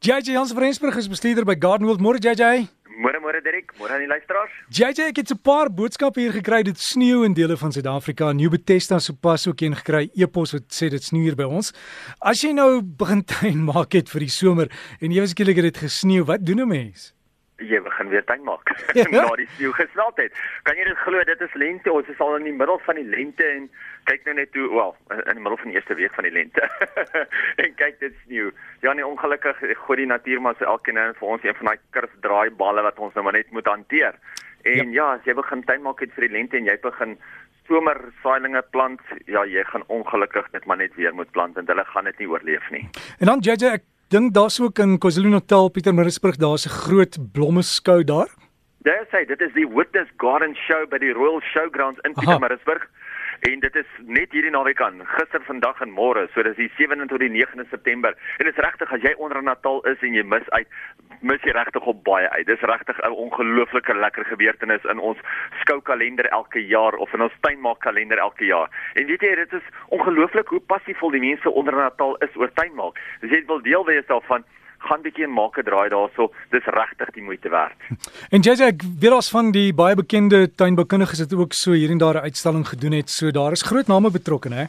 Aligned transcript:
JJ 0.00 0.36
Hans 0.36 0.52
Vrensburg 0.52 0.96
is 0.96 1.08
bestuurder 1.10 1.42
by 1.42 1.56
Gardenwold. 1.58 1.98
Môre 1.98 2.20
JJ. 2.22 2.68
Môre 3.02 3.18
môre 3.18 3.40
Dirk, 3.42 3.72
môre 3.82 3.96
aan 3.96 4.04
die 4.04 4.06
luisteraars. 4.06 4.52
JJ, 4.70 5.10
ek 5.10 5.16
het 5.18 5.34
'n 5.34 5.42
paar 5.42 5.66
boodskappe 5.74 6.20
hier 6.20 6.30
gekry. 6.30 6.62
Dit 6.62 6.78
sneeu 6.78 7.24
in 7.24 7.34
dele 7.34 7.56
van 7.56 7.72
Suid-Afrika. 7.72 8.30
New 8.32 8.48
Bethesda 8.48 9.00
sopas 9.00 9.48
ook 9.48 9.60
een 9.60 9.74
gekry 9.74 10.10
e-pos 10.14 10.52
wat 10.52 10.70
sê 10.70 10.88
dit 10.88 11.02
sneeu 11.02 11.22
hier 11.22 11.34
by 11.34 11.42
ons. 11.50 11.72
As 12.20 12.40
jy 12.42 12.52
nou 12.52 12.80
begin 12.80 13.24
tuin 13.34 13.58
maak 13.64 13.92
het 13.92 14.08
vir 14.08 14.20
die 14.20 14.30
somer 14.30 14.70
en 15.00 15.10
ewe 15.10 15.26
skielik 15.26 15.56
het 15.56 15.74
dit 15.74 15.78
gesneeu, 15.78 16.24
wat 16.24 16.46
doen 16.46 16.60
'n 16.60 16.68
mens? 16.68 17.12
Jy 17.58 17.80
begin 17.82 18.08
weer 18.12 18.24
tuin 18.24 18.44
maak. 18.46 18.70
Na 19.10 19.24
die 19.36 19.48
sneeu 19.56 19.72
gesmelt 19.74 20.20
het. 20.22 20.36
Kan 20.62 20.78
jy 20.78 20.84
dit 20.86 21.00
glo 21.02 21.24
dit 21.26 21.40
is 21.42 21.56
lente. 21.58 21.92
Ons 21.92 22.10
is 22.12 22.20
al 22.22 22.36
in 22.38 22.46
die 22.46 22.54
middel 22.54 22.78
van 22.86 23.00
die 23.00 23.06
lente 23.06 23.46
en 23.46 23.66
kyk 24.06 24.28
nou 24.28 24.36
net 24.38 24.52
toe, 24.54 24.68
wel, 24.72 24.94
in 25.16 25.40
die 25.40 25.42
middel 25.42 25.58
van 25.62 25.72
die 25.72 25.78
eerste 25.80 25.96
week 25.98 26.14
van 26.14 26.28
die 26.28 26.34
lente. 26.36 26.68
en 27.64 27.74
kyk 27.80 27.98
dit 28.04 28.14
sneeu. 28.26 28.52
Ja 28.86 28.94
nee, 28.94 29.06
ongelukkig 29.06 29.64
gooi 29.84 29.98
die 30.04 30.10
natuur 30.10 30.44
maar 30.44 30.54
so 30.58 30.70
elkeen 30.70 31.00
nou 31.00 31.10
vir 31.18 31.34
ons 31.34 31.44
een 31.44 31.58
van 31.58 31.72
daai 31.72 31.82
kurf 31.96 32.14
draai 32.22 32.54
balle 32.62 32.86
wat 32.86 33.02
ons 33.02 33.18
nou 33.18 33.26
maar 33.26 33.38
net 33.40 33.50
moet 33.50 33.66
hanteer. 33.66 34.16
En 34.62 34.94
ja, 34.94 35.02
ja 35.02 35.10
as 35.18 35.26
jy 35.26 35.34
begin 35.38 35.66
tuin 35.66 35.82
maak 35.82 36.00
het 36.04 36.14
vir 36.14 36.28
die 36.28 36.34
lente 36.38 36.58
en 36.58 36.70
jy 36.70 36.78
begin 36.82 37.18
somer 37.68 37.98
saailinge 38.22 38.62
plant, 38.72 39.02
ja, 39.28 39.44
jy 39.44 39.62
gaan 39.68 39.84
ongelukkig 39.92 40.46
net 40.54 40.64
maar 40.66 40.80
net 40.80 40.94
weer 40.96 41.14
moet 41.14 41.30
plant 41.36 41.58
en 41.60 41.68
hulle 41.68 41.84
gaan 41.90 42.08
dit 42.08 42.22
nie 42.22 42.30
oorleef 42.30 42.70
nie. 42.72 42.86
En 43.20 43.32
dan 43.32 43.44
JJ, 43.44 43.74
ek 43.78 43.84
dink 44.08 44.34
daar's 44.34 44.60
ook 44.60 44.78
in 44.78 44.98
KwaZulu-Natal, 44.98 45.68
Pietermaritzburg, 45.68 46.36
daar's 46.36 46.66
'n 46.66 46.76
groot 46.84 47.18
blommeskou 47.32 48.04
daar. 48.04 48.28
Daar 48.82 49.06
sê 49.12 49.26
dit 49.26 49.40
is 49.40 49.52
die 49.52 49.68
Witness 49.68 50.08
Garden 50.16 50.54
Show 50.54 50.88
by 50.88 50.98
die 50.98 51.12
Royal 51.12 51.40
Showgrounds 51.40 52.00
in 52.00 52.14
Pietermaritzburg. 52.14 52.88
En 53.40 53.60
dit 53.60 53.76
is 53.76 53.90
net 54.06 54.32
hierdie 54.32 54.50
naweek 54.50 54.80
aan. 54.82 54.98
Gister 55.06 55.42
vandag 55.46 55.80
en 55.80 55.92
môre. 55.94 56.26
So 56.34 56.42
dis 56.42 56.56
die 56.58 56.70
7de 56.78 57.06
tot 57.06 57.22
die 57.22 57.30
9de 57.30 57.66
September. 57.70 58.16
En 58.38 58.48
dit 58.48 58.54
is 58.56 58.64
regtig 58.64 58.92
as 58.92 59.04
jy 59.04 59.14
onder 59.16 59.42
Natal 59.42 59.84
is 59.86 60.02
en 60.02 60.16
jy 60.16 60.24
mis 60.26 60.50
uit 60.50 60.66
mis 61.20 61.42
jy 61.42 61.50
regtig 61.54 61.86
op 61.90 62.02
baie 62.06 62.28
uit. 62.30 62.46
Dis 62.46 62.60
regtig 62.60 62.98
'n 63.02 63.10
ongelooflike 63.10 63.94
lekker 63.94 64.24
gebeurtenis 64.24 64.84
in 64.84 64.98
ons 64.98 65.18
skoukalender 65.60 66.26
elke 66.26 66.66
jaar 66.66 66.94
of 66.94 67.12
in 67.14 67.22
ons 67.22 67.40
tuinmaak 67.40 67.80
kalender 67.80 68.18
elke 68.18 68.44
jaar. 68.44 68.70
En 68.94 69.06
weet 69.06 69.20
jy 69.20 69.34
dit 69.34 69.52
is 69.52 69.66
ongelooflik 69.88 70.48
hoe 70.48 70.60
passievol 70.60 71.10
die 71.10 71.20
mense 71.20 71.50
onder 71.50 71.74
Natal 71.74 72.16
is 72.16 72.36
oor 72.36 72.52
tuinmaak. 72.52 72.98
As 73.22 73.30
jy 73.30 73.44
wil 73.46 73.62
deel 73.62 73.84
wees 73.84 74.06
daarvan 74.06 74.44
gaan 74.78 75.02
bietjie 75.02 75.24
en 75.24 75.32
maak 75.32 75.58
'n 75.58 75.64
draai 75.64 75.88
daarso. 75.88 76.32
Dis 76.50 76.64
regtig 76.64 77.10
die 77.14 77.22
moeite 77.22 77.48
werd. 77.48 77.78
En 78.34 78.40
JJ, 78.40 78.62
ek 78.62 78.82
weet 79.00 79.12
ons 79.12 79.30
van 79.30 79.50
die 79.50 79.72
baie 79.74 79.94
bekende 79.94 80.54
tuinboukundiges 80.54 81.18
het 81.18 81.34
ook 81.34 81.52
so 81.52 81.72
hier 81.72 81.90
en 81.90 81.98
daar 81.98 82.14
'n 82.14 82.28
uitstalling 82.28 82.68
gedoen 82.68 82.92
het. 82.92 83.10
So 83.10 83.30
daar 83.30 83.52
is 83.52 83.62
groot 83.62 83.86
name 83.86 84.10
betrokke, 84.10 84.48
hè? 84.48 84.64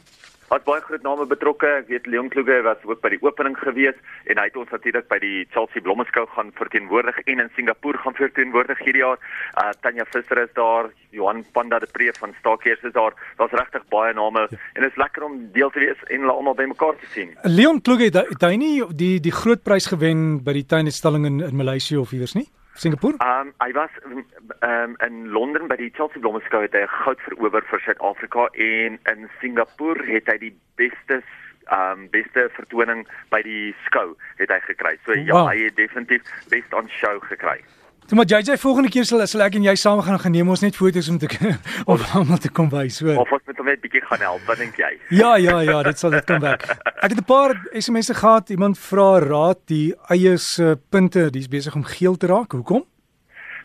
Wat 0.50 0.64
baie 0.66 0.80
groot 0.82 1.04
name 1.06 1.28
betrokke. 1.30 1.68
Ek 1.78 1.90
weet 1.92 2.08
Leon 2.10 2.28
Kluge 2.32 2.56
was 2.66 2.80
ook 2.82 2.98
by 3.04 3.12
die 3.12 3.20
opening 3.22 3.54
gewees 3.54 3.94
en 4.26 4.40
hy 4.40 4.48
het 4.48 4.56
ons 4.58 4.72
natuurlik 4.74 5.06
by 5.06 5.20
die 5.22 5.44
Chelsea 5.54 5.82
Blommeskou 5.86 6.24
gaan 6.32 6.50
verteenwoordig 6.58 7.20
en 7.30 7.44
in 7.44 7.52
Singapore 7.54 8.00
gaan 8.02 8.18
verteenwoordig 8.18 8.82
hierdie 8.82 9.04
jaar. 9.04 9.22
Uh 9.54 9.70
Tanya 9.86 10.08
Visser 10.10 10.42
is 10.42 10.50
daar, 10.58 10.90
Johan 11.14 11.44
Panda 11.54 11.78
de 11.78 11.86
Pre 11.86 12.10
van 12.18 12.34
Staakeers 12.40 12.82
is 12.82 12.96
daar. 12.98 13.14
Daar's 13.38 13.54
regtig 13.54 13.86
baie 13.94 14.10
name 14.18 14.48
ja. 14.50 14.58
en 14.74 14.82
dit 14.82 14.90
is 14.90 14.98
lekker 14.98 15.28
om 15.28 15.38
deel 15.54 15.70
te 15.70 15.84
wees 15.86 16.02
en 16.08 16.26
hulle 16.26 16.34
almal 16.34 16.58
bymekaar 16.58 16.98
te 16.98 17.12
sien. 17.14 17.36
Leon 17.46 17.78
Kluge 17.86 18.10
het 18.10 18.42
hy 18.42 18.56
nie 18.58 18.74
die 18.90 19.20
die 19.22 19.36
groot 19.42 19.62
prys 19.62 19.86
gewen 19.94 20.40
by 20.42 20.58
die 20.58 20.66
tuinuitstalling 20.66 21.30
in 21.30 21.44
in 21.46 21.62
Maleisië 21.62 22.02
of 22.02 22.10
iewers 22.10 22.34
nie? 22.34 22.48
Singapore? 22.80 23.14
Ehm 23.18 23.48
um, 23.48 23.52
hy 23.60 23.72
was 23.72 23.92
ehm 24.04 24.24
um, 24.70 24.96
in 25.06 25.28
Londen 25.28 25.68
by 25.68 25.76
die 25.76 25.90
Chelsea 25.96 26.20
Blommeskou 26.20 26.62
het 26.64 26.76
hy 26.76 26.86
goud 27.02 27.20
verower 27.26 27.64
vir 27.72 27.82
Suid-Afrika 27.84 28.46
en 28.66 28.96
in 29.12 29.28
Singapore 29.40 30.06
het 30.08 30.30
hy 30.32 30.38
die 30.46 30.54
beste 30.80 31.20
ehm 31.20 32.06
um, 32.06 32.06
beste 32.14 32.48
vertoning 32.56 33.04
by 33.34 33.42
die 33.44 33.74
skou 33.88 34.14
het 34.40 34.54
hy 34.54 34.60
gekry. 34.64 34.96
So 35.04 35.12
ja, 35.18 35.34
wow. 35.36 35.50
hy 35.52 35.66
het 35.66 35.76
definitief 35.76 36.24
best 36.48 36.72
on 36.74 36.88
show 37.00 37.20
gekry. 37.28 37.60
Toe 38.08 38.16
maar 38.18 38.26
JJ 38.26 38.56
volgende 38.58 38.90
keer 38.90 39.04
sal 39.04 39.26
sal 39.30 39.44
ek 39.44 39.60
en 39.60 39.68
jy 39.68 39.76
saam 39.78 40.00
gaan 40.02 40.18
geneem 40.18 40.48
ons 40.50 40.64
net 40.64 40.74
foto's 40.74 41.12
om 41.12 41.20
te 41.20 41.28
of 41.92 42.08
almal 42.16 42.40
te 42.42 42.50
kom 42.50 42.72
wys 42.72 42.98
hoor. 43.04 43.20
Of 43.22 43.36
ons 43.36 43.49
hom 43.60 43.68
net 43.70 43.82
bietjie 43.84 44.02
gaan 44.08 44.24
help, 44.24 44.44
wat 44.48 44.60
dink 44.62 44.78
jy? 44.80 44.90
Ja, 45.14 45.34
ja, 45.40 45.60
ja, 45.66 45.82
dit 45.86 46.00
sal 46.00 46.14
dit 46.16 46.26
kom 46.28 46.40
werk. 46.44 46.64
Ek 47.04 47.12
het 47.12 47.20
'n 47.20 47.28
paar 47.28 47.54
SMS'e 47.76 48.14
gehad, 48.14 48.50
iemand 48.50 48.78
vra 48.78 49.20
raad 49.20 49.60
die 49.68 49.94
eie 50.08 50.36
se 50.38 50.76
punte, 50.90 51.30
dis 51.30 51.48
besig 51.48 51.74
om 51.74 51.84
geel 51.84 52.16
te 52.16 52.26
raak. 52.26 52.52
Hoekom? 52.52 52.84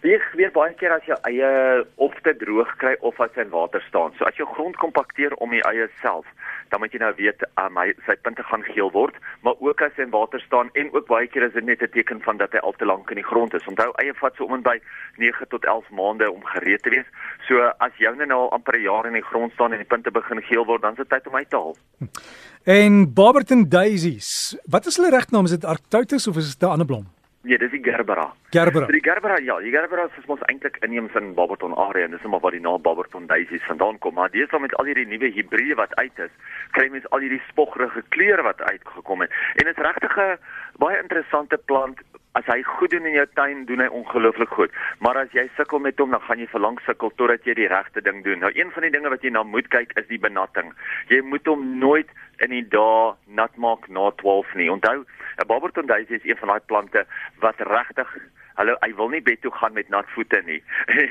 Jy 0.06 0.20
gebeur 0.22 0.52
baie 0.54 0.74
keer 0.78 0.94
as 0.94 1.06
jou 1.10 1.16
eie 1.26 1.48
of 2.06 2.14
te 2.22 2.36
droog 2.38 2.70
kry 2.78 2.92
of 3.10 3.18
as 3.24 3.32
hy 3.34 3.42
in 3.42 3.50
water 3.50 3.82
staan. 3.88 4.12
So 4.20 4.28
as 4.30 4.38
jou 4.38 4.46
grond 4.52 4.78
kompakteer 4.78 5.34
om 5.42 5.56
die 5.56 5.64
eie 5.66 5.88
self, 6.04 6.28
dan 6.70 6.84
moet 6.84 6.94
jy 6.94 7.02
nou 7.02 7.10
weet 7.18 7.42
um, 7.58 7.80
hy 7.82 7.88
sy 8.06 8.14
punte 8.22 8.46
gaan 8.46 8.62
geel 8.68 8.92
word, 8.94 9.18
maar 9.42 9.58
ook 9.66 9.82
as 9.82 9.96
hy 9.98 10.06
in 10.06 10.14
water 10.14 10.44
staan 10.46 10.70
en 10.78 10.92
ook 10.94 11.08
baie 11.10 11.26
keer 11.32 11.48
is 11.48 11.56
dit 11.58 11.66
net 11.66 11.82
'n 11.82 11.90
teken 11.96 12.22
van 12.22 12.38
dat 12.38 12.54
hy 12.54 12.62
al 12.62 12.78
te 12.78 12.86
lank 12.86 13.10
in 13.10 13.18
die 13.18 13.26
grond 13.32 13.58
is. 13.58 13.66
Onthou 13.66 13.90
eie 13.98 14.14
vat 14.22 14.36
so 14.38 14.46
om 14.46 14.54
en 14.54 14.62
by 14.62 14.78
9 15.18 15.50
tot 15.50 15.66
11 15.66 15.90
maande 15.90 16.30
om 16.30 16.46
gereed 16.54 16.84
te 16.84 16.94
wees. 16.94 17.10
So 17.48 17.66
as 17.80 17.98
joune 17.98 18.26
nou 18.26 18.40
al 18.46 18.54
amper 18.54 18.78
'n 18.78 18.86
jaar 18.86 19.08
in 19.08 19.18
die 19.18 19.26
grond 19.32 19.54
staan 19.54 19.74
en 19.74 19.82
die 19.82 19.90
punte 19.90 20.12
begin 20.12 20.42
geel 20.42 20.66
word, 20.66 20.82
dan 20.82 20.92
is 20.92 20.98
dit 20.98 21.10
tyd 21.10 21.28
om 21.28 21.36
uit 21.36 21.50
te 21.50 21.58
haal. 21.58 21.76
En 22.64 23.14
Barberton 23.14 23.70
daisies, 23.70 24.58
wat 24.70 24.86
is 24.86 24.98
hulle 24.98 25.10
regnaam? 25.10 25.46
Is 25.46 25.58
dit 25.58 25.66
Arctotus 25.66 26.28
of 26.28 26.38
is 26.38 26.54
dit 26.54 26.62
'n 26.70 26.72
ander 26.72 26.86
blom? 26.86 27.15
Nee, 27.46 27.60
dis 27.62 27.70
die 27.70 27.84
Gerbera. 27.84 28.34
Gerbera. 28.50 28.88
Die 28.90 29.04
Gerbera, 29.06 29.36
ja, 29.38 29.60
die 29.62 29.70
Gerbera 29.70 30.08
is 30.18 30.26
mos 30.26 30.42
eintlik 30.50 30.80
inheems 30.82 31.14
in 31.20 31.36
Barberton 31.38 31.76
area 31.78 32.08
en 32.08 32.16
dis 32.16 32.24
maar 32.26 32.42
waar 32.42 32.56
die 32.56 32.62
naam 32.64 32.82
Barberton 32.82 33.28
daisies 33.30 33.62
vandaan 33.70 34.00
kom, 34.02 34.16
maar 34.18 34.32
dis 34.34 34.50
dan 34.50 34.64
met 34.64 34.74
al 34.82 34.90
hierdie 34.90 35.06
nuwe 35.06 35.30
hibride 35.36 35.78
wat 35.78 35.94
uit 36.02 36.24
is, 36.26 36.32
kry 36.74 36.88
mens 36.90 37.06
al 37.14 37.22
hierdie 37.22 37.42
spoggerige 37.52 38.02
kleure 38.16 38.42
wat 38.48 38.64
uitgekom 38.66 39.22
het. 39.22 39.38
En 39.62 39.70
dit 39.70 39.78
is 39.78 39.84
regtig 39.86 40.18
'n 40.18 40.40
baie 40.82 41.00
interessante 41.02 41.58
plant. 41.58 42.00
As 42.36 42.44
hy 42.52 42.60
goed 42.68 42.92
doen 42.92 43.06
in 43.08 43.16
jou 43.16 43.26
tuin, 43.38 43.62
doen 43.70 43.80
hy 43.80 43.88
ongelooflik 43.96 44.52
goed. 44.58 44.74
Maar 45.00 45.22
as 45.22 45.32
jy 45.32 45.46
sukkel 45.56 45.80
met 45.80 46.00
hom, 46.04 46.12
dan 46.12 46.24
gaan 46.28 46.42
jy 46.42 46.48
verlang 46.52 46.80
sukkel 46.84 47.14
totdat 47.16 47.48
jy 47.48 47.56
die 47.62 47.70
regte 47.72 48.04
ding 48.04 48.26
doen. 48.26 48.42
Nou 48.44 48.52
een 48.52 48.74
van 48.76 48.84
die 48.84 48.92
dinge 48.92 49.12
wat 49.14 49.24
jy 49.24 49.32
na 49.32 49.46
moet 49.48 49.70
kyk 49.72 49.96
is 49.96 50.10
die 50.12 50.20
benatting. 50.20 50.74
Jy 51.08 51.22
moet 51.24 51.48
hom 51.48 51.64
nooit 51.80 52.12
in 52.44 52.52
die 52.52 52.66
dae 52.76 53.14
nat 53.40 53.56
maak 53.56 53.88
na 53.88 54.10
12 54.20 54.52
nie. 54.60 54.68
Onthou, 54.72 55.06
'n 55.40 55.48
Barberton 55.48 55.88
daisy 55.88 56.20
is 56.20 56.28
een 56.28 56.38
van 56.38 56.52
daai 56.52 56.68
plante 56.68 57.06
wat 57.40 57.56
regtig 57.60 58.18
Hallo, 58.56 58.78
hy 58.80 58.94
wil 58.96 59.10
nie 59.12 59.20
bed 59.20 59.42
toe 59.44 59.50
gaan 59.52 59.74
met 59.76 59.90
nat 59.92 60.08
voete 60.16 60.40
nie. 60.48 60.62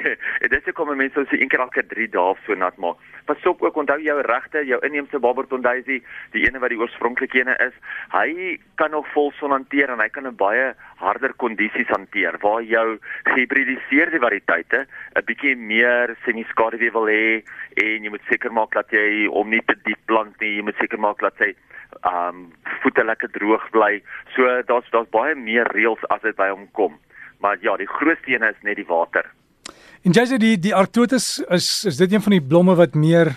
Dit 0.40 0.54
is 0.56 0.68
hoekom 0.70 0.94
mense 0.96 1.26
so 1.28 1.36
een 1.36 1.50
keer 1.52 1.60
elke 1.60 1.82
3 1.90 2.06
dae 2.14 2.38
so 2.46 2.56
nat 2.56 2.78
maak. 2.80 3.02
Pasop 3.28 3.60
ook 3.60 3.76
onthou 3.82 3.98
jou 4.00 4.16
regte, 4.24 4.62
jou 4.64 4.78
inheemse 4.88 5.20
Barberton 5.20 5.60
daisy, 5.64 5.98
die 6.32 6.46
ene 6.46 6.62
wat 6.62 6.72
die 6.72 6.80
oorspronklike 6.80 7.42
ene 7.42 7.58
is. 7.66 7.76
Hy 8.16 8.56
kan 8.80 8.96
nog 8.96 9.10
vol 9.12 9.28
son 9.36 9.52
hanteer 9.52 9.92
en 9.92 10.00
hy 10.00 10.08
kan 10.08 10.24
'n 10.24 10.40
baie 10.40 10.72
harder 11.04 11.36
kondisies 11.36 11.92
hanteer 11.92 12.40
waar 12.40 12.64
jou 12.64 12.96
gehibridiseerde 13.28 14.24
variëteite 14.24 14.86
'n 15.20 15.24
bietjie 15.28 15.54
meer 15.56 16.16
semi-skaduwee 16.24 16.96
wil 16.96 17.12
hê 17.12 17.44
en 17.76 18.04
jy 18.04 18.08
moet 18.08 18.24
seker 18.32 18.52
maak 18.52 18.72
dat 18.72 18.88
jy 18.88 19.28
hom 19.28 19.50
nie 19.50 19.60
te 19.68 19.76
diep 19.84 20.00
plant 20.06 20.40
nie. 20.40 20.56
Jy 20.56 20.62
moet 20.62 20.80
seker 20.80 20.98
maak 20.98 21.20
dat 21.20 21.36
hy 21.38 21.52
um 22.08 22.52
voete 22.80 23.04
lekker 23.04 23.28
droog 23.36 23.70
bly. 23.70 24.02
So 24.34 24.62
daar's 24.62 24.88
daar's 24.90 25.12
baie 25.12 25.34
meer 25.34 25.68
reëls 25.76 26.00
as 26.08 26.22
dit 26.22 26.36
by 26.36 26.48
hom 26.48 26.68
kom. 26.72 26.96
Maar 27.38 27.56
ja, 27.60 27.76
die 27.76 27.88
grootste 27.88 28.34
een 28.34 28.42
is 28.42 28.60
net 28.62 28.76
die 28.76 28.86
water. 28.86 29.30
En 30.04 30.12
jy 30.12 30.26
sê 30.28 30.36
die 30.36 30.58
die 30.60 30.74
Arctotus 30.74 31.40
is 31.48 31.84
is 31.88 31.96
dit 31.96 32.12
een 32.12 32.22
van 32.22 32.36
die 32.36 32.44
blomme 32.44 32.74
wat 32.76 32.94
meer 32.94 33.36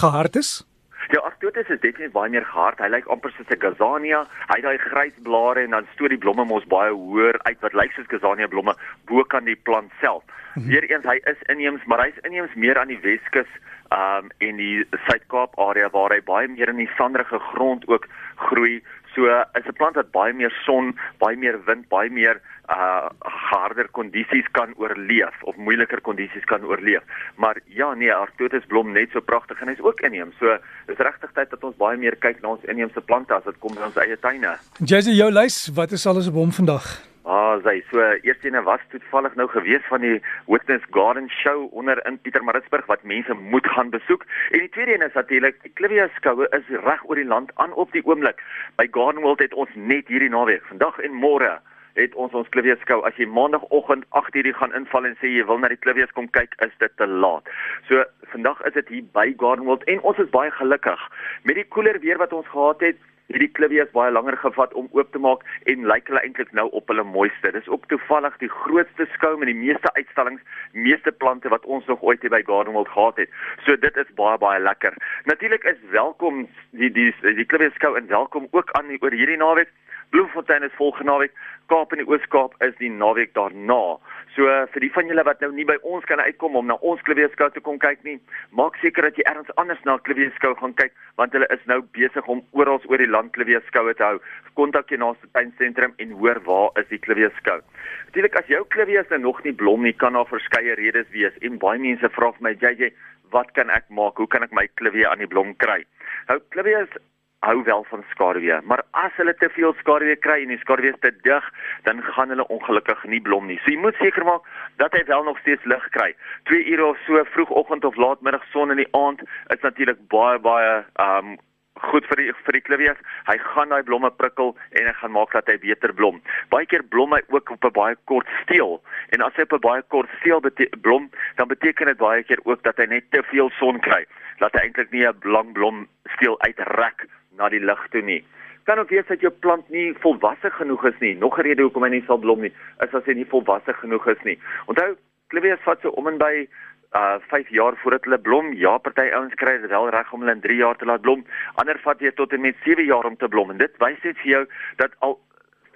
gehard 0.00 0.36
is? 0.36 0.64
Ja, 1.10 1.20
Arctotus 1.26 1.68
is 1.68 1.80
definitief 1.82 2.12
baie 2.14 2.30
meer 2.30 2.44
gehard. 2.46 2.78
Hy 2.78 2.88
lyk 2.88 3.08
amper 3.12 3.32
soos 3.34 3.50
'n 3.50 3.60
Gazania. 3.60 4.20
Hy 4.48 4.56
het 4.56 4.64
daai 4.64 4.78
grys 4.78 5.16
blare 5.22 5.60
en 5.64 5.70
dan 5.70 5.86
stoot 5.92 6.08
die 6.08 6.22
blomme 6.24 6.44
mos 6.44 6.64
baie 6.64 6.92
hoër 6.92 7.38
uit 7.42 7.60
wat 7.60 7.74
lyk 7.74 7.92
soos 7.92 8.08
Gazania 8.08 8.46
blomme 8.46 8.74
bo 9.06 9.24
kan 9.24 9.44
die 9.44 9.56
plant 9.56 9.90
self. 10.00 10.22
Mhm. 10.54 10.68
Weereens 10.68 11.04
hy 11.04 11.18
is 11.30 11.42
inheems, 11.48 11.84
maar 11.86 12.00
hy's 12.04 12.18
inheems 12.22 12.54
meer 12.54 12.78
aan 12.78 12.88
die 12.88 13.00
Weskus 13.02 13.50
um 13.90 14.30
in 14.38 14.56
die 14.56 14.86
Suid-Kaap 15.06 15.58
area 15.58 15.90
waar 15.90 16.12
hy 16.14 16.20
baie 16.22 16.48
meer 16.48 16.68
in 16.68 16.76
die 16.76 16.90
sanderige 16.96 17.38
grond 17.52 17.88
ook 17.88 18.06
groei. 18.36 18.82
So 19.14 19.26
is 19.58 19.66
'n 19.66 19.76
plant 19.76 19.96
wat 19.96 20.10
baie 20.10 20.32
meer 20.32 20.52
son, 20.64 20.94
baie 21.18 21.36
meer 21.36 21.58
wind, 21.66 21.88
baie 21.88 22.10
meer 22.10 22.40
uh 22.70 23.08
harder 23.50 23.88
kondisies 23.90 24.46
kan 24.52 24.74
oorleef 24.76 25.42
of 25.42 25.56
moeiliker 25.56 26.00
kondisies 26.00 26.44
kan 26.44 26.64
oorleef. 26.64 27.02
Maar 27.36 27.58
ja, 27.64 27.94
nee, 27.94 28.14
Arctotus 28.14 28.66
blom 28.66 28.92
net 28.92 29.10
so 29.10 29.20
pragtig 29.20 29.60
en 29.60 29.68
hy's 29.68 29.82
ook 29.82 30.00
inheems. 30.00 30.38
So 30.38 30.58
dis 30.86 30.98
regtig 30.98 31.32
tyd 31.34 31.50
dat 31.50 31.64
ons 31.64 31.76
baie 31.76 31.98
meer 31.98 32.16
kyk 32.16 32.42
na 32.42 32.48
ons 32.48 32.64
inheemse 32.64 33.00
plante 33.00 33.34
as 33.34 33.44
dit 33.44 33.58
kom 33.58 33.74
by 33.74 33.82
ons 33.82 33.96
eie 33.96 34.16
tuine. 34.16 34.56
Jessie, 34.84 35.14
jou 35.14 35.30
lys, 35.30 35.68
wat 35.74 35.92
is 35.92 36.06
alles 36.06 36.28
op 36.28 36.34
hom 36.34 36.52
vandag? 36.52 37.09
Ah, 37.28 37.58
sy 37.60 37.82
so 37.90 38.00
eerstene 38.24 38.62
was 38.64 38.80
toevallig 38.88 39.34
nou 39.36 39.44
gewees 39.52 39.84
van 39.92 40.00
die 40.00 40.22
Witness 40.46 40.84
Garden 40.90 41.28
Show 41.28 41.68
onder 41.76 42.00
in 42.08 42.16
Pietermaritzburg 42.18 42.86
wat 42.88 43.02
mense 43.02 43.34
moet 43.34 43.66
gaan 43.66 43.90
besoek. 43.90 44.24
En 44.50 44.58
die 44.58 44.68
tweede 44.72 44.94
een 44.94 45.04
is 45.04 45.12
natuurlik 45.12 45.60
die 45.62 45.72
Clivia 45.72 46.08
skoue 46.16 46.48
is 46.56 46.64
reg 46.68 47.04
oor 47.04 47.20
die 47.20 47.28
land 47.28 47.52
aan 47.54 47.72
op 47.72 47.92
die 47.92 48.04
oomblik. 48.06 48.40
By 48.80 48.88
Garden 48.90 49.20
World 49.20 49.44
het 49.44 49.52
ons 49.52 49.68
net 49.74 50.08
hierdie 50.08 50.32
naweek, 50.32 50.64
vandag 50.72 50.96
en 51.04 51.12
môre 51.12 51.58
het 52.00 52.14
ons 52.14 52.32
ons 52.32 52.48
Clivia 52.48 52.78
skou. 52.80 53.02
As 53.04 53.20
jy 53.20 53.28
maandagooggend 53.28 54.08
8:00 54.16 54.56
gaan 54.56 54.72
inval 54.72 55.04
en 55.04 55.16
sê 55.20 55.28
jy 55.28 55.44
wil 55.44 55.60
na 55.60 55.68
die 55.68 55.82
Clivia 55.84 56.06
kom 56.14 56.30
kyk, 56.30 56.56
is 56.64 56.72
dit 56.78 56.96
te 56.96 57.06
laat. 57.06 57.44
So 57.88 58.04
vandag 58.32 58.64
is 58.64 58.72
dit 58.72 58.88
hier 58.88 59.04
by 59.12 59.34
Garden 59.36 59.68
World 59.68 59.84
en 59.84 60.00
ons 60.00 60.18
is 60.18 60.32
baie 60.32 60.50
gelukkig 60.50 61.00
met 61.42 61.54
die 61.54 61.68
koeler 61.68 62.00
weer 62.00 62.16
wat 62.16 62.32
ons 62.32 62.48
gehad 62.48 62.80
het 62.80 62.96
hierdie 63.30 63.50
klivias 63.56 63.90
baie 63.94 64.12
langer 64.12 64.36
gevat 64.42 64.74
om 64.78 64.88
oop 64.96 65.12
te 65.14 65.22
maak 65.22 65.44
en 65.70 65.86
lyk 65.90 66.10
hulle 66.10 66.22
eintlik 66.26 66.52
nou 66.56 66.66
op 66.76 66.90
hulle 66.92 67.04
mooiste. 67.06 67.52
Dis 67.54 67.68
ook 67.70 67.86
toevallig 67.92 68.36
die 68.42 68.50
grootste 68.52 69.06
skou 69.14 69.36
met 69.38 69.50
die 69.52 69.58
meeste 69.58 69.92
uitstallings, 69.98 70.42
meeste 70.72 71.12
plante 71.22 71.52
wat 71.52 71.66
ons 71.66 71.86
nog 71.90 72.02
ooit 72.02 72.22
hier 72.22 72.34
by 72.34 72.42
Garden 72.46 72.74
World 72.74 72.90
gehad 72.94 73.22
het. 73.22 73.30
So 73.66 73.76
dit 73.76 73.96
is 74.02 74.10
baie 74.18 74.38
baie 74.42 74.60
lekker. 74.62 74.96
Natuurlik 75.30 75.64
is 75.64 75.78
welkom 75.94 76.46
die 76.70 76.90
die 76.90 77.10
die 77.22 77.46
klivias 77.46 77.76
skou 77.78 77.96
en 77.98 78.10
welkom 78.10 78.48
ook 78.50 78.74
aan 78.78 78.90
oor 79.00 79.14
hierdie 79.14 79.38
naweek. 79.40 79.70
Bloemfontein 80.10 80.62
is 80.66 80.74
volgende 80.78 81.12
naweek, 81.12 81.34
Kaap 81.70 81.92
en 81.94 82.00
die 82.02 82.08
Oos-Kaap 82.08 82.56
is 82.66 82.72
die 82.80 82.90
naweek 82.90 83.30
daarna. 83.36 83.98
So 84.34 84.50
vir 84.72 84.82
die 84.82 84.90
van 84.94 85.06
julle 85.10 85.22
wat 85.26 85.42
nou 85.44 85.50
nie 85.54 85.66
by 85.68 85.76
ons 85.86 86.06
kan 86.10 86.18
uitkom 86.18 86.56
om 86.58 86.66
na 86.66 86.76
ons 86.86 87.02
kleweeskou 87.06 87.46
te 87.54 87.62
kom 87.62 87.78
kyk 87.82 88.02
nie, 88.06 88.16
maak 88.58 88.78
seker 88.82 89.06
dat 89.06 89.18
jy 89.18 89.26
ergens 89.30 89.52
anders 89.60 89.82
na 89.86 89.98
kleweeskou 90.08 90.56
gaan 90.58 90.74
kyk 90.80 90.96
want 91.20 91.34
hulle 91.36 91.46
is 91.54 91.62
nou 91.70 91.78
besig 91.94 92.26
om 92.32 92.42
oral 92.56 92.80
oor 92.90 93.02
die 93.02 93.10
land 93.10 93.30
kleweeskoue 93.36 93.94
te 93.98 94.06
hou. 94.06 94.18
Kontak 94.58 94.90
jou 94.90 94.98
naaste 95.02 95.30
tuinsentrum 95.36 95.94
en 96.02 96.16
hoor 96.22 96.40
waar 96.46 96.82
is 96.82 96.88
die 96.90 96.98
kleweeskou. 97.02 97.60
Natuurlik 98.08 98.40
as 98.40 98.50
jou 98.50 98.64
klewees 98.74 99.10
nou 99.14 99.20
nog 99.28 99.44
nie 99.46 99.54
blom 99.54 99.86
nie, 99.86 99.94
kan 99.94 100.18
daar 100.18 100.26
verskeie 100.30 100.74
redes 100.80 101.10
wees 101.14 101.36
en 101.46 101.60
baie 101.62 101.78
mense 101.78 102.10
vra 102.16 102.32
vir 102.34 102.48
my, 102.48 102.56
JJ, 102.58 102.90
wat 103.30 103.54
kan 103.54 103.70
ek 103.70 103.86
maak? 103.94 104.18
Hoe 104.18 104.30
kan 104.30 104.42
ek 104.42 104.54
my 104.56 104.66
klewee 104.80 105.06
aan 105.06 105.22
die 105.22 105.30
blom 105.30 105.54
kry? 105.62 105.84
Nou 106.30 106.40
klewees 106.54 106.98
hou 107.40 107.62
wel 107.64 107.84
van 107.88 108.04
skaduwee, 108.10 108.60
maar 108.68 108.82
as 108.90 109.12
hulle 109.16 109.34
te 109.34 109.48
veel 109.56 109.72
skaduwee 109.80 110.16
kry 110.16 110.42
en 110.42 110.52
die 110.52 110.60
skaduwee 110.60 110.92
is 110.92 111.00
te 111.00 111.12
dig, 111.24 111.44
dan 111.88 112.02
gaan 112.12 112.28
hulle 112.28 112.46
ongelukkig 112.52 113.04
nie 113.08 113.20
blom 113.20 113.46
nie. 113.48 113.58
So 113.64 113.72
jy 113.72 113.80
moet 113.80 114.00
seker 114.00 114.26
maak 114.28 114.48
dat 114.82 114.92
hy 114.96 115.04
wel 115.08 115.24
nog 115.24 115.38
steeds 115.40 115.64
lig 115.64 115.86
kry. 115.96 116.10
2 116.52 116.64
ure 116.74 116.90
of 116.92 117.04
so 117.06 117.22
vroegoggend 117.32 117.84
of 117.88 117.96
laatmiddag 117.96 118.44
son 118.52 118.74
in 118.74 118.82
die 118.82 118.90
aand 118.96 119.24
is 119.54 119.62
natuurlik 119.64 120.02
baie 120.12 120.38
baie 120.44 120.82
um 121.00 121.38
goed 121.80 122.04
vir 122.10 122.20
die 122.20 122.32
vir 122.44 122.56
die 122.58 122.64
klivias. 122.66 122.98
Hy 123.24 123.38
gaan 123.40 123.70
daai 123.72 123.86
blomme 123.88 124.10
prikkel 124.12 124.52
en 124.76 124.88
hy 124.90 124.92
gaan 124.98 125.14
maak 125.14 125.32
dat 125.32 125.48
hy 125.48 125.56
beter 125.62 125.94
blom. 125.96 126.18
Baie 126.52 126.68
keer 126.68 126.84
blom 126.92 127.14
hy 127.16 127.22
ook 127.32 127.54
op 127.56 127.64
'n 127.64 127.72
baie 127.72 127.96
kort 128.04 128.28
steel. 128.42 128.82
En 129.16 129.24
as 129.24 129.32
hy 129.36 129.48
op 129.48 129.54
'n 129.56 129.64
baie 129.64 129.82
kort 129.88 130.10
steel 130.20 130.42
blom, 130.80 131.08
dan 131.36 131.48
beteken 131.48 131.86
dit 131.86 131.96
baie 131.96 132.22
keer 132.22 132.40
ook 132.44 132.62
dat 132.62 132.76
hy 132.76 132.84
net 132.84 133.10
te 133.10 133.22
veel 133.32 133.50
son 133.56 133.80
kry. 133.80 134.04
Dat 134.38 134.52
hy 134.52 134.60
eintlik 134.60 134.90
nie 134.90 135.06
'n 135.06 135.16
lang 135.22 135.52
blom 135.52 135.88
steel 136.04 136.36
uitrek 136.40 137.08
na 137.40 137.48
die 137.52 137.64
lig 137.64 137.82
toe 137.94 138.04
nie. 138.04 138.20
Kan 138.68 138.78
ook 138.78 138.92
wees 138.92 139.08
dat 139.08 139.22
jou 139.24 139.32
plant 139.44 139.68
nie 139.72 139.90
volwasse 140.04 140.50
genoeg 140.58 140.84
is 140.92 140.98
nie. 141.00 141.14
Nog 141.18 141.38
'n 141.38 141.46
rede 141.48 141.62
hoekom 141.62 141.82
hy 141.82 141.90
nie 141.96 142.04
sal 142.06 142.18
blom 142.18 142.40
nie, 142.40 142.52
is 142.84 142.94
as 142.94 143.06
hy 143.08 143.14
nie 143.14 143.30
volwasse 143.32 143.72
genoeg 143.72 144.06
is 144.08 144.22
nie. 144.24 144.38
Onthou, 144.66 144.96
klivias 145.28 145.64
vat 145.64 145.80
so 145.80 145.88
om 145.88 146.06
en 146.06 146.18
by 146.18 146.48
uh 146.92 147.18
5 147.30 147.48
jaar 147.48 147.74
voordat 147.76 148.04
hulle 148.04 148.18
blom. 148.18 148.52
Ja, 148.52 148.78
party 148.78 149.10
ouens 149.14 149.34
kry 149.34 149.58
dit 149.58 149.70
wel 149.70 149.90
reg 149.90 150.12
om 150.12 150.20
hulle 150.20 150.34
in 150.34 150.40
3 150.40 150.56
jaar 150.56 150.76
te 150.76 150.84
laat 150.84 151.00
blom. 151.00 151.24
Ander 151.54 151.78
vat 151.78 151.98
dit 151.98 152.16
tot 152.16 152.32
en 152.32 152.40
met 152.40 152.56
7 152.64 152.84
jaar 152.84 153.04
om 153.04 153.16
te 153.16 153.28
blom. 153.28 153.50
En 153.50 153.56
dit 153.56 153.76
wys 153.78 154.02
net 154.02 154.18
vir 154.18 154.30
jou 154.30 154.46
dat 154.76 154.92
al 154.98 155.18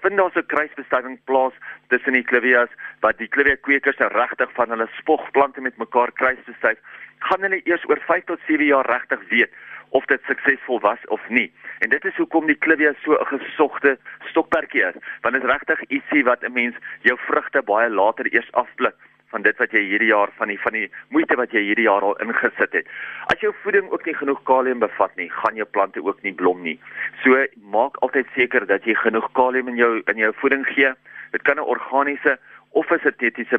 vind 0.05 0.17
daar 0.17 0.31
so 0.33 0.41
'n 0.41 0.47
kruisbestuiving 0.47 1.19
plaas 1.25 1.55
tussen 1.89 2.13
die 2.13 2.25
klivias 2.31 2.73
wat 3.01 3.19
die 3.19 3.29
klivia 3.29 3.57
kweekers 3.57 3.97
regtig 3.97 4.51
van 4.53 4.69
hulle 4.69 4.89
spogplante 5.01 5.61
met 5.61 5.77
mekaar 5.77 6.13
kruisbestuif. 6.13 6.79
Gaan 7.29 7.47
hulle 7.47 7.61
eers 7.65 7.85
oor 7.89 8.01
5 8.07 8.25
tot 8.31 8.41
7 8.49 8.67
jaar 8.67 8.87
regtig 8.91 9.23
weet 9.29 9.53
of 9.95 10.05
dit 10.11 10.21
suksesvol 10.27 10.81
was 10.83 10.99
of 11.15 11.23
nie. 11.29 11.53
En 11.79 11.91
dit 11.91 12.05
is 12.05 12.17
hoekom 12.17 12.47
die 12.51 12.59
klivia 12.67 12.93
so 13.05 13.15
'n 13.15 13.39
gesogte 13.39 13.97
stokperdjie 14.31 14.85
is, 14.91 14.97
want 15.23 15.35
dit 15.35 15.43
is 15.45 15.51
regtig 15.51 15.81
ietsie 15.89 16.25
wat 16.25 16.43
'n 16.43 16.53
mens 16.53 16.77
jou 17.03 17.17
vrugte 17.27 17.63
baie 17.63 17.91
later 17.91 18.27
eers 18.35 18.53
afblik 18.53 18.95
van 19.35 19.43
dit 19.43 19.59
wat 19.59 19.73
jy 19.75 19.83
hierdie 19.83 20.13
jaar 20.13 20.31
van 20.39 20.49
die 20.49 20.59
van 20.63 20.73
die 20.73 20.89
moeite 21.15 21.37
wat 21.41 21.55
jy 21.55 21.63
hierdie 21.67 21.89
jaar 21.89 22.03
al 22.07 22.19
ingesit 22.23 22.73
het. 22.73 22.87
As 23.33 23.41
jou 23.43 23.53
voeding 23.63 23.91
ook 23.91 24.07
nie 24.07 24.15
genoeg 24.15 24.43
kalium 24.51 24.79
bevat 24.79 25.17
nie, 25.17 25.31
gaan 25.31 25.59
jou 25.59 25.67
plante 25.67 26.03
ook 26.05 26.23
nie 26.23 26.35
blom 26.43 26.63
nie. 26.63 26.77
So 27.25 27.47
maak 27.75 27.99
altyd 28.07 28.31
seker 28.35 28.67
dat 28.67 28.85
jy 28.85 28.95
genoeg 28.95 29.27
kalium 29.33 29.69
in 29.69 29.81
jou 29.81 29.93
in 30.13 30.23
jou 30.23 30.33
voeding 30.43 30.67
gee. 30.67 30.93
Dit 31.33 31.43
kan 31.43 31.59
'n 31.59 31.71
organiese 31.75 32.39
of 32.71 32.91
'n 32.91 32.99
sintetiese 33.03 33.59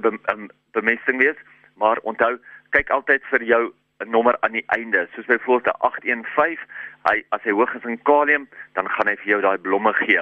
bemesting 0.72 1.20
wees, 1.20 1.36
maar 1.76 2.00
onthou, 2.04 2.38
kyk 2.76 2.92
altyd 2.92 3.24
vir 3.32 3.44
jou 3.48 3.64
'n 4.04 4.10
nommer 4.12 4.36
aan 4.44 4.52
die 4.52 4.66
einde, 4.76 5.08
soos 5.16 5.26
byvoorbeeld 5.26 5.80
815. 5.80 6.60
Hy 7.08 7.24
as 7.32 7.44
hy 7.44 7.52
hoog 7.52 7.76
is 7.76 7.84
in 7.84 8.02
kalium, 8.04 8.48
dan 8.74 8.90
gaan 8.90 9.08
hy 9.08 9.16
vir 9.16 9.32
jou 9.34 9.42
daai 9.42 9.58
blomme 9.58 9.94
gee. 9.94 10.22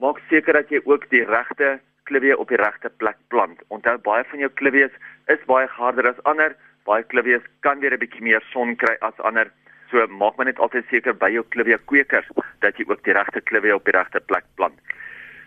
Maak 0.00 0.20
seker 0.28 0.52
dat 0.52 0.68
jy 0.68 0.80
ook 0.84 1.08
die 1.10 1.24
regte 1.24 1.80
klivie 2.04 2.36
op 2.36 2.48
die 2.48 2.60
regte 2.60 2.90
plek 2.90 3.16
plant. 3.28 3.62
Onthou 3.68 3.96
baie 3.98 4.24
van 4.24 4.38
jou 4.38 4.50
klivies 4.60 4.92
is 5.26 5.46
baie 5.46 5.66
harder 5.66 6.08
as 6.08 6.22
ander. 6.24 6.56
Baie 6.84 7.02
klivies 7.02 7.42
kan 7.60 7.80
weer 7.80 7.94
'n 7.94 8.02
bietjie 8.04 8.22
meer 8.22 8.42
son 8.52 8.76
kry 8.76 8.96
as 9.00 9.18
ander. 9.20 9.50
So 9.90 10.06
maak 10.06 10.36
maar 10.36 10.46
net 10.46 10.58
altyd 10.58 10.84
seker 10.90 11.14
by 11.14 11.30
jou 11.30 11.44
klivie 11.48 11.78
kweekers 11.78 12.28
dat 12.60 12.76
jy 12.76 12.84
ook 12.88 13.04
die 13.04 13.12
regte 13.12 13.40
klivie 13.40 13.74
op 13.74 13.84
die 13.84 13.96
regte 13.96 14.20
plek 14.20 14.44
plant. 14.56 14.78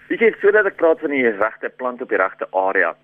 Dit 0.07 0.21
is 0.21 0.39
sodat 0.41 0.65
ek 0.65 0.77
praat 0.77 0.99
van 0.99 1.09
die 1.09 1.29
regte 1.29 1.69
plant 1.69 2.01
op 2.01 2.09
die 2.09 2.17
regte 2.17 2.47
area. 2.51 2.95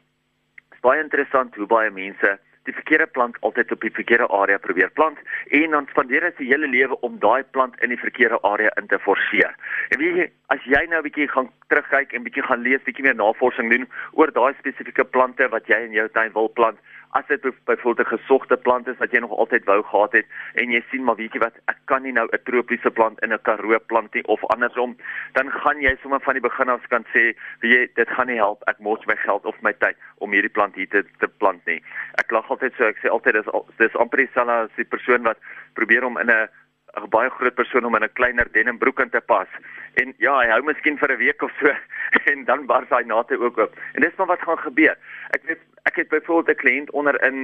Dit 0.70 0.74
is 0.74 0.81
baie 0.81 1.02
interessant 1.02 1.56
hoe 1.56 1.68
baie 1.68 1.92
mense 1.92 2.40
die 2.69 2.77
verkeerde 2.77 3.07
plant 3.18 3.38
altyd 3.48 3.71
op 3.75 3.81
die 3.86 3.94
verkeerde 3.98 4.27
area 4.42 4.62
probeer 4.62 4.92
plant 5.00 5.18
en 5.60 5.75
dan 5.75 5.88
spandeer 5.92 6.27
hy 6.27 6.31
sy 6.38 6.50
hele 6.51 6.69
lewe 6.69 6.98
om 7.07 7.18
daai 7.24 7.44
plant 7.56 7.77
in 7.86 7.94
die 7.94 8.01
verkeerde 8.01 8.39
area 8.48 8.74
in 8.81 8.89
te 8.92 9.00
forceer. 9.06 9.56
En 9.89 10.01
weet 10.04 10.21
jy, 10.21 10.27
as 10.54 10.66
jy 10.66 10.83
nou 10.89 11.01
'n 11.01 11.07
bietjie 11.07 11.30
gaan 11.33 11.50
terugkyk 11.74 12.13
en 12.13 12.24
bietjie 12.24 12.45
gaan 12.45 12.66
lees, 12.68 12.86
bietjie 12.86 13.06
meer 13.06 13.18
navorsing 13.18 13.69
doen 13.74 13.88
oor 14.13 14.31
daai 14.31 14.54
spesifieke 14.60 15.04
plante 15.04 15.50
wat 15.50 15.68
jy 15.68 15.80
in 15.88 15.98
jou 15.98 16.07
tuin 16.10 16.33
wil 16.33 16.50
plant, 16.50 16.77
as 17.11 17.25
dit 17.27 17.41
byvoorbeeld 17.41 18.07
'n 18.07 18.17
gesogte 18.17 18.57
plant 18.57 18.88
is 18.88 18.97
wat 18.97 19.11
jy 19.11 19.19
nog 19.19 19.31
altyd 19.31 19.63
wou 19.65 19.83
gehad 19.83 20.11
het 20.11 20.25
en 20.53 20.71
jy 20.71 20.83
sien 20.89 21.03
maar 21.03 21.15
weet 21.15 21.33
jy 21.33 21.39
wat 21.39 21.56
ek 21.65 21.77
kan 21.85 22.01
nie 22.03 22.11
nou 22.11 22.27
'n 22.31 22.44
tropiese 22.44 22.91
plant 22.91 23.19
in 23.19 23.33
'n 23.33 23.41
karoo 23.41 23.79
plant 23.79 24.13
nie 24.13 24.25
of 24.25 24.45
andersom 24.45 24.97
dan 25.33 25.51
gaan 25.51 25.81
jy 25.81 25.97
sommer 26.01 26.21
van 26.21 26.33
die 26.33 26.47
begin 26.50 26.69
af 26.69 26.88
kan 26.88 27.06
sê 27.13 27.33
weet 27.59 27.71
jy 27.73 27.89
dit 27.95 28.09
gaan 28.09 28.27
nie 28.27 28.35
help 28.35 28.61
ek 28.67 28.79
mors 28.79 29.06
my 29.06 29.15
geld 29.15 29.45
of 29.45 29.61
my 29.61 29.73
tyd 29.73 29.95
om 30.17 30.31
hierdie 30.31 30.56
plant 30.57 30.75
hier 30.75 30.88
te, 30.88 31.03
te 31.19 31.27
plant 31.27 31.65
nie 31.65 31.83
ek 32.13 32.31
lag 32.31 32.50
altyd 32.50 32.73
so 32.75 32.83
ek 32.83 32.97
sê 32.97 33.09
altyd 33.09 33.33
dis 33.33 33.50
dis 33.77 33.95
amper 33.95 34.17
dieselfde 34.17 34.51
as 34.51 34.75
die 34.75 34.85
persoon 34.85 35.23
wat 35.23 35.38
probeer 35.73 36.06
om 36.06 36.17
in 36.17 36.29
'n 36.29 36.50
'n 36.97 37.09
baie 37.09 37.29
groot 37.29 37.56
persoon 37.56 37.85
om 37.85 37.95
in 37.95 38.03
'n 38.03 38.13
kleiner 38.13 38.47
denim 38.51 38.77
broek 38.77 39.00
in 39.00 39.09
te 39.09 39.21
pas. 39.21 39.47
En 39.94 40.13
ja, 40.17 40.33
hy 40.39 40.47
hou 40.50 40.61
miskien 40.63 40.97
vir 40.97 41.11
'n 41.11 41.17
week 41.17 41.41
of 41.41 41.51
so 41.59 41.73
en 42.31 42.45
dan 42.45 42.65
bars 42.65 42.89
hy 42.89 43.03
nate 43.06 43.39
ook 43.39 43.57
op. 43.57 43.75
En 43.94 44.01
dis 44.01 44.15
maar 44.17 44.27
wat 44.27 44.41
gaan 44.41 44.57
gebeur. 44.57 44.97
Ek 45.29 45.44
weet 45.44 45.61
ek 45.89 45.95
het 46.01 46.09
byvoorbeeld 46.13 46.57
'n 46.57 46.62
kliënt 46.62 46.89
onder 46.91 47.15
in 47.24 47.38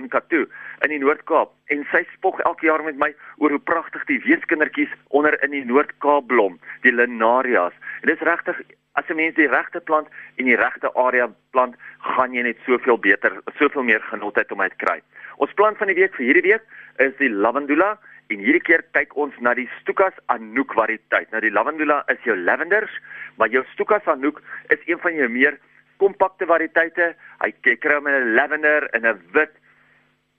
in 0.00 0.08
Katoo 0.08 0.44
in 0.84 0.90
die 0.94 0.98
Noord-Kaap 0.98 1.50
en 1.74 1.86
sy 1.92 2.02
spog 2.16 2.40
elke 2.40 2.66
jaar 2.66 2.82
met 2.84 2.96
my 2.96 3.14
oor 3.36 3.50
hoe 3.50 3.66
pragtig 3.72 4.04
die 4.04 4.20
weeskindertjies 4.24 4.92
onder 5.08 5.42
in 5.44 5.50
die 5.50 5.64
Noord-Kaap 5.64 6.26
blom, 6.26 6.60
die 6.82 6.92
linarias. 6.92 7.74
En 8.00 8.08
dis 8.08 8.28
regtig 8.30 8.62
as 8.92 9.08
'n 9.08 9.16
mens 9.16 9.34
die 9.34 9.48
regte 9.48 9.80
plant 9.80 10.08
in 10.36 10.44
die 10.44 10.56
regte 10.56 10.94
area 10.94 11.28
plant, 11.50 11.74
gaan 11.98 12.32
jy 12.32 12.42
net 12.42 12.58
soveel 12.66 12.98
beter, 12.98 13.32
soveel 13.58 13.82
meer 13.82 14.00
genotheid 14.00 14.52
om 14.52 14.60
uit 14.60 14.76
kry. 14.76 15.00
Ons 15.36 15.52
plant 15.52 15.76
van 15.76 15.86
die 15.86 15.96
week 15.96 16.14
vir 16.14 16.26
hierdie 16.26 16.50
week 16.50 16.64
is 16.96 17.16
die 17.16 17.30
lavandula 17.30 17.98
En 18.30 18.38
hierdie 18.38 18.62
keer 18.62 18.84
kyk 18.94 19.16
ons 19.18 19.34
na 19.42 19.54
die 19.58 19.66
Stukas 19.80 20.14
Anouk 20.30 20.74
variëteit. 20.78 21.32
Nou 21.32 21.40
die 21.42 21.50
Lavandula 21.50 22.04
is 22.12 22.20
jou 22.22 22.36
lavenders, 22.38 22.92
maar 23.36 23.50
jou 23.50 23.64
Stukas 23.72 24.06
Anouk 24.06 24.38
is 24.70 24.78
een 24.86 25.00
van 25.02 25.14
jou 25.18 25.26
meer 25.28 25.58
kompakte 26.00 26.48
variëteite. 26.50 27.12
Hy 27.44 27.50
kry 27.62 27.94
hom 27.94 28.08
in 28.10 28.16
'n 28.18 28.34
lavender 28.34 28.88
en 28.96 29.06
'n 29.06 29.20
wit 29.32 29.52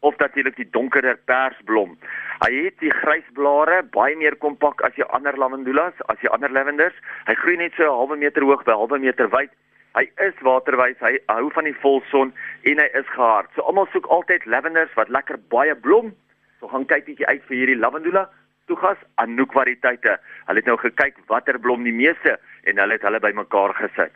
of 0.01 0.18
natuurlik 0.18 0.56
die 0.56 0.70
donkerder 0.70 1.18
persblom. 1.25 1.98
Hy 2.41 2.51
het 2.65 2.80
die 2.80 2.91
grysblare, 2.91 3.84
baie 3.84 4.15
meer 4.15 4.36
kompak 4.36 4.82
as 4.82 4.96
jou 4.96 5.08
ander 5.10 5.38
lavendulas, 5.38 5.94
as 6.10 6.20
jou 6.22 6.32
ander 6.34 6.50
lavenders. 6.50 6.96
Hy 7.27 7.36
groei 7.36 7.58
net 7.58 7.74
so 7.74 7.84
'n 7.84 7.98
halwe 7.98 8.18
meter 8.18 8.41
hoog 8.41 8.63
by 8.63 8.74
halwe 8.74 9.00
meter 9.00 9.30
wyd. 9.30 9.51
Hy 9.94 10.10
is 10.18 10.34
waterwys, 10.41 11.00
hy 11.00 11.20
hou 11.27 11.50
van 11.51 11.63
die 11.63 11.80
volson 11.82 12.34
en 12.63 12.77
hy 12.77 12.89
is 12.94 13.08
gehard. 13.08 13.50
So 13.56 13.62
almal 13.62 13.88
soek 13.91 14.06
altyd 14.08 14.46
lavenders 14.46 14.94
wat 14.96 15.10
lekker 15.10 15.38
baie 15.50 15.75
blom 15.75 16.15
So 16.62 16.70
gaan 16.70 16.86
kyk 16.86 17.08
bietjie 17.10 17.25
uit 17.25 17.41
vir 17.50 17.58
hierdie 17.58 17.80
lavandula 17.82 18.27
toegas 18.70 19.00
Anouk 19.20 19.56
variëteite. 19.58 20.13
Hulle 20.46 20.62
het 20.62 20.68
nou 20.70 20.77
gekyk 20.77 21.18
watter 21.32 21.58
blom 21.60 21.82
die 21.88 21.96
meeste 21.96 22.38
en 22.70 22.77
hulle 22.77 23.00
het 23.00 23.08
hulle 23.08 23.20
bymekaar 23.24 23.74
gesit. 23.80 24.13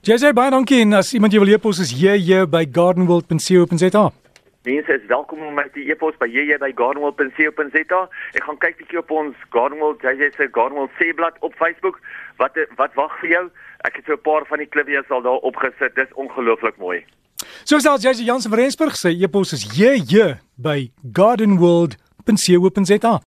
JJ 0.00 0.30
baie 0.32 0.48
dankie 0.48 0.78
en 0.80 0.96
as 0.96 1.10
iemand 1.12 1.34
jou 1.34 1.42
wil 1.44 1.52
e-pos 1.52 1.76
is 1.84 1.90
JJ 1.92 2.46
by 2.48 2.62
gardenworld.co.za. 2.72 4.04
Mense 4.64 4.94
is 4.96 5.04
welkom 5.10 5.42
om 5.44 5.52
my 5.54 5.66
te 5.74 5.84
e-pos 5.92 6.16
by 6.16 6.28
JJ 6.32 6.56
by 6.62 6.70
gardenworld.co.za. 6.78 8.00
Ek 8.32 8.46
gaan 8.46 8.60
kyk 8.64 8.80
bietjie 8.80 9.02
op 9.02 9.12
ons 9.12 9.36
Gardenworld 9.52 10.00
JJ 10.00 10.32
se 10.38 10.48
Gardenworld 10.56 10.96
se 10.96 11.12
blad 11.20 11.36
op 11.44 11.52
Facebook. 11.60 12.00
Wat 12.40 12.56
wat 12.80 12.96
wag 12.96 13.12
vir 13.20 13.34
jou? 13.34 13.44
Ek 13.84 14.00
het 14.00 14.08
so 14.08 14.16
'n 14.16 14.24
paar 14.24 14.48
van 14.48 14.64
die 14.64 14.70
klippe 14.72 15.04
al 15.10 15.22
daar 15.22 15.44
opgesit. 15.44 15.94
Dis 15.94 16.16
ongelooflik 16.16 16.80
mooi. 16.80 17.04
So 17.64 17.76
sê 17.76 17.92
jy 18.00 18.24
Jansen 18.24 18.50
van 18.50 18.60
Rensburg 18.60 18.96
sê 18.96 19.12
e-pos 19.12 19.52
is 19.52 19.68
jj 19.68 20.40
by 20.56 20.88
gardenworld.co.za 21.12 23.20